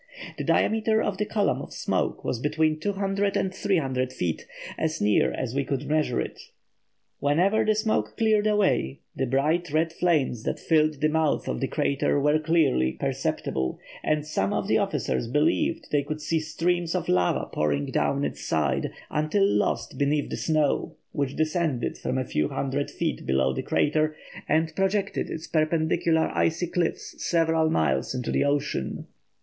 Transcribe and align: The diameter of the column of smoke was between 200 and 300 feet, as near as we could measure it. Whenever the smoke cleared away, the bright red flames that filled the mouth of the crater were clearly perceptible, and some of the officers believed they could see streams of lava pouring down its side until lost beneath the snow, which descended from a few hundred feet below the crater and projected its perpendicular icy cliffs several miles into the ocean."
The 0.39 0.43
diameter 0.43 0.99
of 1.03 1.19
the 1.19 1.27
column 1.27 1.61
of 1.61 1.73
smoke 1.75 2.23
was 2.25 2.39
between 2.39 2.79
200 2.79 3.37
and 3.37 3.53
300 3.53 4.11
feet, 4.11 4.47
as 4.75 4.99
near 4.99 5.31
as 5.31 5.53
we 5.53 5.63
could 5.63 5.85
measure 5.87 6.19
it. 6.19 6.41
Whenever 7.19 7.63
the 7.63 7.75
smoke 7.75 8.17
cleared 8.17 8.47
away, 8.47 9.01
the 9.15 9.27
bright 9.27 9.69
red 9.71 9.93
flames 9.93 10.41
that 10.41 10.59
filled 10.59 11.01
the 11.01 11.07
mouth 11.07 11.47
of 11.47 11.59
the 11.59 11.67
crater 11.67 12.19
were 12.19 12.39
clearly 12.39 12.93
perceptible, 12.93 13.77
and 14.03 14.25
some 14.25 14.53
of 14.53 14.67
the 14.67 14.79
officers 14.79 15.27
believed 15.27 15.85
they 15.91 16.01
could 16.01 16.19
see 16.19 16.39
streams 16.39 16.95
of 16.95 17.07
lava 17.07 17.45
pouring 17.53 17.85
down 17.91 18.25
its 18.25 18.43
side 18.43 18.89
until 19.11 19.45
lost 19.45 19.99
beneath 19.99 20.31
the 20.31 20.35
snow, 20.37 20.95
which 21.11 21.35
descended 21.35 21.95
from 21.95 22.17
a 22.17 22.25
few 22.25 22.47
hundred 22.49 22.89
feet 22.89 23.23
below 23.27 23.53
the 23.53 23.61
crater 23.61 24.15
and 24.49 24.75
projected 24.75 25.29
its 25.29 25.45
perpendicular 25.45 26.31
icy 26.33 26.65
cliffs 26.65 27.23
several 27.23 27.69
miles 27.69 28.15
into 28.15 28.31
the 28.31 28.43
ocean." 28.43 29.05